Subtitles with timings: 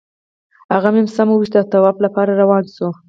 [0.73, 2.89] هغه مې سم وویشت او طواف لپاره روان شوو.